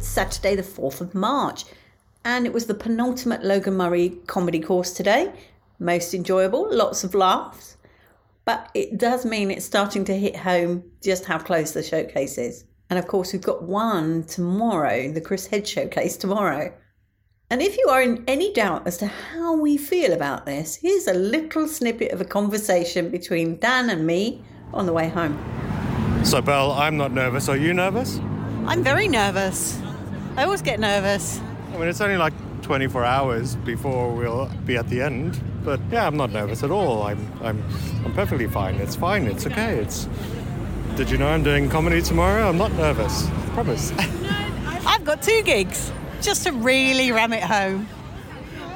It's 0.00 0.08
Saturday, 0.08 0.54
the 0.54 0.62
4th 0.62 1.02
of 1.02 1.14
March, 1.14 1.66
and 2.24 2.46
it 2.46 2.54
was 2.54 2.64
the 2.64 2.72
penultimate 2.72 3.44
Logan 3.44 3.76
Murray 3.76 4.08
comedy 4.26 4.58
course 4.58 4.92
today. 4.92 5.30
Most 5.78 6.14
enjoyable, 6.14 6.74
lots 6.74 7.04
of 7.04 7.14
laughs, 7.14 7.76
but 8.46 8.70
it 8.72 8.96
does 8.96 9.26
mean 9.26 9.50
it's 9.50 9.66
starting 9.66 10.06
to 10.06 10.16
hit 10.16 10.36
home 10.36 10.84
just 11.02 11.26
how 11.26 11.36
close 11.36 11.72
the 11.72 11.82
showcase 11.82 12.38
is. 12.38 12.64
And 12.88 12.98
of 12.98 13.08
course, 13.08 13.34
we've 13.34 13.42
got 13.42 13.64
one 13.64 14.24
tomorrow, 14.24 15.12
the 15.12 15.20
Chris 15.20 15.46
Head 15.46 15.68
showcase 15.68 16.16
tomorrow. 16.16 16.72
And 17.50 17.60
if 17.60 17.76
you 17.76 17.88
are 17.90 18.00
in 18.00 18.24
any 18.26 18.54
doubt 18.54 18.86
as 18.86 18.96
to 18.98 19.06
how 19.06 19.54
we 19.54 19.76
feel 19.76 20.14
about 20.14 20.46
this, 20.46 20.76
here's 20.76 21.08
a 21.08 21.12
little 21.12 21.68
snippet 21.68 22.12
of 22.12 22.22
a 22.22 22.24
conversation 22.24 23.10
between 23.10 23.58
Dan 23.58 23.90
and 23.90 24.06
me 24.06 24.42
on 24.72 24.86
the 24.86 24.94
way 24.94 25.10
home. 25.10 25.38
So, 26.24 26.40
Belle, 26.40 26.72
I'm 26.72 26.96
not 26.96 27.12
nervous. 27.12 27.50
Are 27.50 27.56
you 27.58 27.74
nervous? 27.74 28.18
I'm 28.66 28.82
very 28.82 29.06
nervous. 29.06 29.78
I 30.36 30.44
always 30.44 30.62
get 30.62 30.80
nervous. 30.80 31.40
I 31.72 31.78
mean, 31.78 31.88
it's 31.88 32.00
only 32.00 32.16
like 32.16 32.32
24 32.62 33.04
hours 33.04 33.56
before 33.56 34.14
we'll 34.14 34.46
be 34.64 34.76
at 34.76 34.88
the 34.88 35.02
end. 35.02 35.40
But 35.64 35.80
yeah, 35.90 36.06
I'm 36.06 36.16
not 36.16 36.30
nervous 36.30 36.62
at 36.62 36.70
all. 36.70 37.02
I'm, 37.02 37.30
I'm, 37.42 37.62
I'm 38.04 38.14
perfectly 38.14 38.46
fine. 38.46 38.76
It's 38.76 38.96
fine. 38.96 39.26
It's 39.26 39.46
okay. 39.46 39.78
It's. 39.78 40.08
Did 40.96 41.10
you 41.10 41.18
know 41.18 41.28
I'm 41.28 41.42
doing 41.42 41.68
comedy 41.68 42.02
tomorrow? 42.02 42.48
I'm 42.48 42.58
not 42.58 42.72
nervous. 42.72 43.26
I 43.26 43.48
promise. 43.54 43.92
I've 44.86 45.04
got 45.04 45.22
two 45.22 45.42
gigs 45.42 45.92
just 46.20 46.44
to 46.44 46.52
really 46.52 47.12
ram 47.12 47.32
it 47.32 47.42
home. 47.42 47.86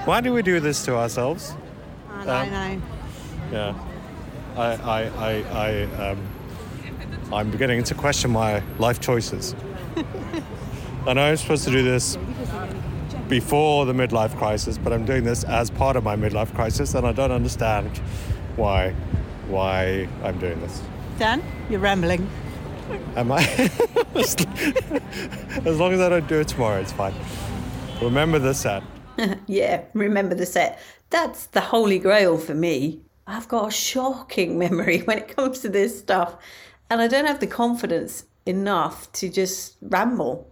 Why 0.04 0.20
do 0.20 0.32
we 0.32 0.42
do 0.42 0.60
this 0.60 0.84
to 0.84 0.96
ourselves? 0.96 1.54
I 2.10 2.24
know. 2.24 2.34
Um, 2.34 2.50
know. 2.50 2.82
Yeah. 3.52 3.74
I, 4.56 4.64
I, 4.74 5.02
I, 5.02 5.42
I, 5.50 6.10
um, 6.10 6.28
I'm 7.32 7.50
beginning 7.50 7.82
to 7.84 7.94
question 7.94 8.30
my 8.30 8.62
life 8.78 9.00
choices. 9.00 9.54
I 11.06 11.12
know 11.12 11.22
I'm 11.22 11.36
supposed 11.36 11.64
to 11.64 11.70
do 11.70 11.82
this 11.82 12.16
before 13.28 13.84
the 13.84 13.92
midlife 13.92 14.34
crisis, 14.38 14.78
but 14.78 14.90
I'm 14.90 15.04
doing 15.04 15.24
this 15.24 15.44
as 15.44 15.70
part 15.70 15.96
of 15.96 16.04
my 16.04 16.16
midlife 16.16 16.54
crisis, 16.54 16.94
and 16.94 17.06
I 17.06 17.12
don't 17.12 17.30
understand 17.30 17.98
why, 18.56 18.94
why 19.48 20.08
I'm 20.22 20.38
doing 20.38 20.58
this. 20.60 20.82
Dan, 21.18 21.42
you're 21.68 21.80
rambling. 21.80 22.26
Am 23.16 23.32
I? 23.32 23.42
as 24.14 25.78
long 25.78 25.92
as 25.92 26.00
I 26.00 26.08
don't 26.08 26.26
do 26.26 26.40
it 26.40 26.48
tomorrow, 26.48 26.80
it's 26.80 26.92
fine. 26.92 27.14
Remember 28.00 28.38
the 28.38 28.54
set. 28.54 28.82
yeah, 29.46 29.82
remember 29.92 30.34
the 30.34 30.46
set. 30.46 30.80
That's 31.10 31.46
the 31.46 31.60
holy 31.60 31.98
grail 31.98 32.38
for 32.38 32.54
me. 32.54 33.02
I've 33.26 33.48
got 33.48 33.68
a 33.68 33.70
shocking 33.70 34.58
memory 34.58 34.98
when 35.04 35.18
it 35.18 35.36
comes 35.36 35.60
to 35.60 35.68
this 35.68 35.98
stuff, 35.98 36.36
and 36.88 37.02
I 37.02 37.08
don't 37.08 37.26
have 37.26 37.40
the 37.40 37.46
confidence 37.46 38.24
enough 38.46 39.12
to 39.12 39.28
just 39.28 39.76
ramble. 39.82 40.50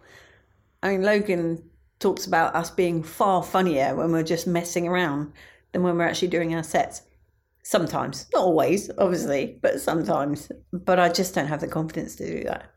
I 0.83 0.91
mean, 0.91 1.03
Logan 1.03 1.63
talks 2.01 2.27
about 2.27 2.55
us 2.55 2.71
being 2.71 3.03
far 3.03 3.43
funnier 3.43 3.95
when 3.95 4.11
we're 4.11 4.25
just 4.25 4.47
messing 4.47 4.89
around 4.89 5.33
than 5.73 5.83
when 5.83 5.97
we're 5.97 6.07
actually 6.07 6.29
doing 6.29 6.55
our 6.55 6.63
sets. 6.63 7.03
Sometimes, 7.63 8.27
not 8.35 8.43
always, 8.43 8.91
obviously, 8.99 9.59
but 9.63 9.81
sometimes. 9.81 10.51
But 10.73 10.99
I 10.99 11.09
just 11.09 11.35
don't 11.35 11.47
have 11.47 11.61
the 11.61 11.69
confidence 11.69 12.17
to 12.17 12.27
do 12.27 12.45
that. 12.45 12.73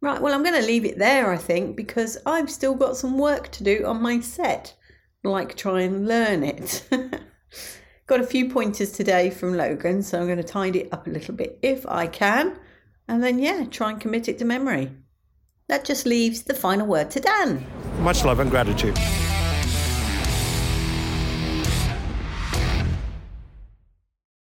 Right, 0.00 0.20
well, 0.20 0.34
I'm 0.34 0.42
going 0.42 0.60
to 0.60 0.66
leave 0.66 0.84
it 0.84 0.98
there, 0.98 1.30
I 1.30 1.36
think, 1.36 1.76
because 1.76 2.18
I've 2.26 2.50
still 2.50 2.74
got 2.74 2.96
some 2.96 3.18
work 3.18 3.50
to 3.52 3.64
do 3.64 3.84
on 3.86 4.02
my 4.02 4.20
set, 4.20 4.74
like 5.22 5.56
try 5.56 5.82
and 5.82 6.08
learn 6.08 6.42
it. 6.42 6.86
got 8.06 8.20
a 8.20 8.26
few 8.26 8.50
pointers 8.50 8.92
today 8.92 9.30
from 9.30 9.56
Logan, 9.56 10.02
so 10.02 10.20
I'm 10.20 10.26
going 10.26 10.38
to 10.38 10.44
tidy 10.44 10.80
it 10.80 10.92
up 10.92 11.06
a 11.06 11.10
little 11.10 11.34
bit 11.34 11.58
if 11.62 11.86
I 11.86 12.06
can, 12.06 12.58
and 13.08 13.22
then, 13.22 13.38
yeah, 13.38 13.64
try 13.64 13.90
and 13.90 14.00
commit 14.00 14.28
it 14.28 14.38
to 14.38 14.44
memory. 14.44 14.90
That 15.68 15.84
just 15.86 16.04
leaves 16.04 16.42
the 16.42 16.52
final 16.52 16.86
word 16.86 17.10
to 17.12 17.20
Dan. 17.20 17.66
Much 18.00 18.24
love 18.24 18.38
and 18.38 18.50
gratitude. 18.50 18.98